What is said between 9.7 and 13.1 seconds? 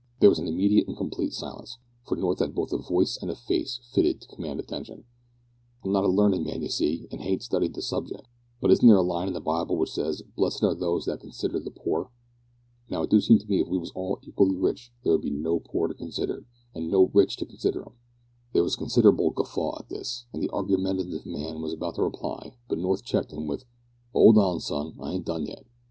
which says, `Blessed are they that consider the poor?' Now